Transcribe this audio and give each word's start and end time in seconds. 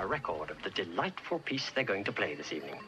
a 0.00 0.06
record 0.06 0.50
of 0.50 0.56
the 0.62 0.70
delightful 0.70 1.38
piece 1.40 1.70
they're 1.74 1.84
going 1.84 2.04
to 2.04 2.12
play 2.12 2.34
this 2.34 2.52
evening. 2.52 2.80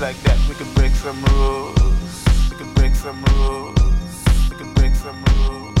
Like 0.00 0.16
that, 0.22 0.38
we 0.48 0.54
can 0.54 0.72
break 0.72 0.92
some 0.92 1.22
rules. 1.26 2.24
We 2.50 2.56
can 2.56 2.72
break 2.72 2.94
some 2.94 3.22
rules. 3.36 4.24
We 4.48 4.56
can 4.56 4.72
break 4.72 4.94
some 4.94 5.22
rules. 5.36 5.76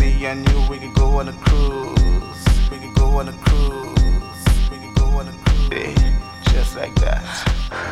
Me 0.00 0.24
and 0.24 0.48
you, 0.48 0.66
we 0.70 0.78
can 0.78 0.94
go 0.94 1.18
on 1.18 1.28
a 1.28 1.32
cruise. 1.32 2.70
We 2.70 2.78
can 2.78 2.94
go 2.94 3.18
on 3.18 3.28
a 3.28 3.32
cruise. 3.32 4.44
We 4.70 4.78
can 4.78 4.94
go 4.94 5.04
on 5.20 5.28
a 5.28 5.32
cruise. 5.32 5.68
Yeah, 5.70 6.52
just 6.52 6.76
like 6.76 6.94
that. 7.00 7.22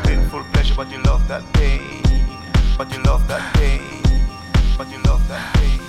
Painful 0.05 0.45
pleasure, 0.53 0.75
but 0.75 0.91
you 0.91 1.03
love 1.03 1.29
that 1.29 1.45
pain. 1.53 2.03
But 2.79 2.91
you 2.91 3.03
love 3.03 3.29
that 3.29 3.55
pain. 3.57 4.03
But 4.79 4.91
you 4.91 4.99
love 5.03 5.29
that 5.29 5.45
pain. 5.57 5.81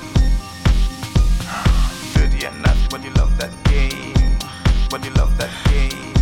Dirty 2.14 2.46
and 2.46 2.62
nasty, 2.62 2.88
but 2.90 3.04
you 3.06 3.12
love 3.12 3.38
that 3.38 3.54
game. 3.72 4.38
But 4.90 5.06
you 5.06 5.12
love 5.12 5.38
that 5.38 5.52
game. 5.72 6.14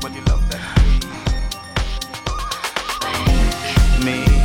But 0.00 0.14
you 0.14 0.22
love 0.22 0.49
Me, 4.04 4.39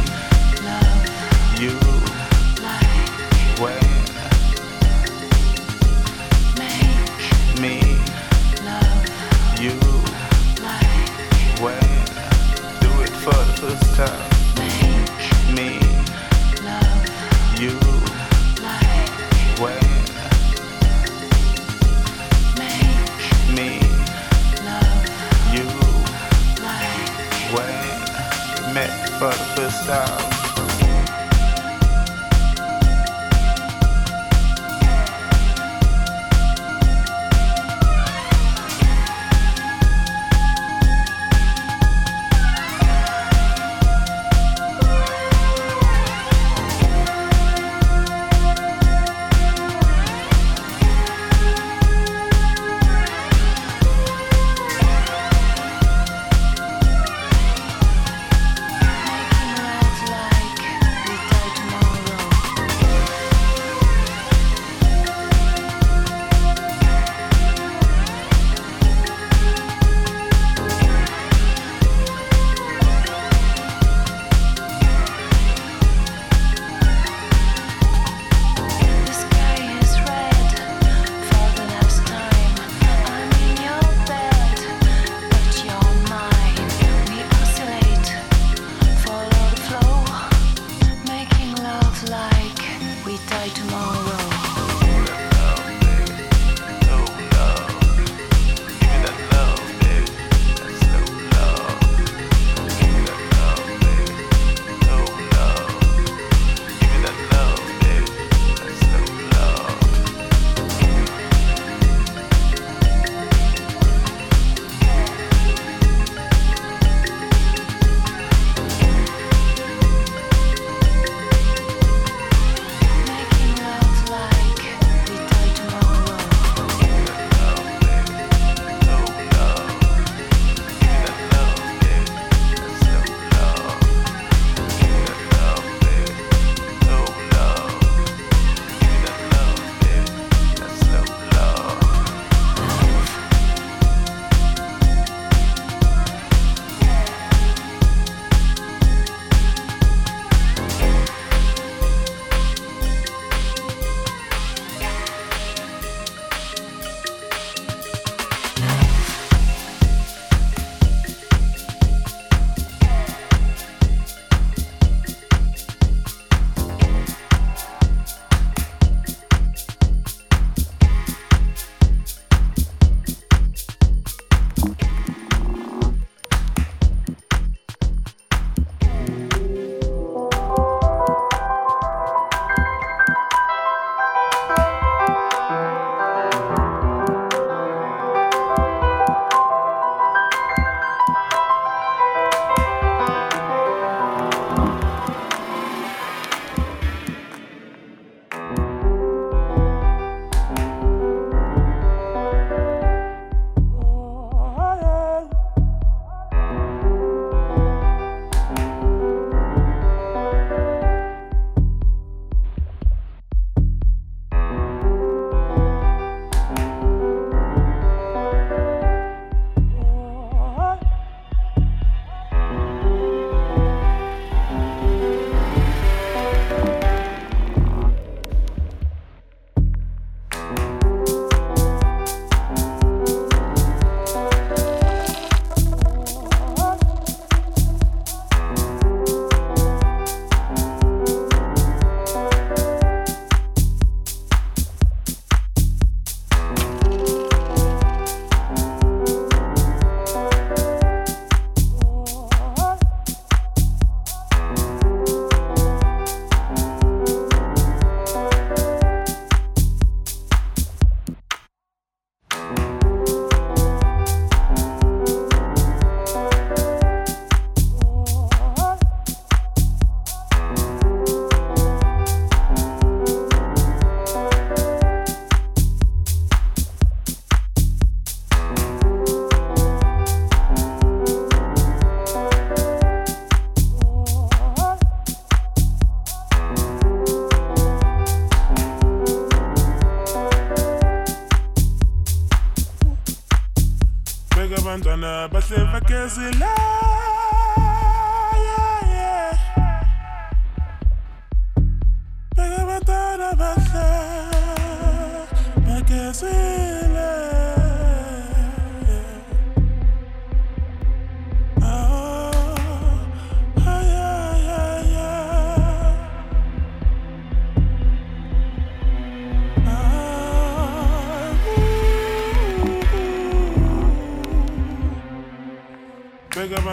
time. 29.86 30.35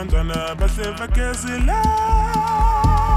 Beka 0.02 0.14
abantwana 0.18 0.54
basevakezela 0.54 1.78
beka 1.80 3.11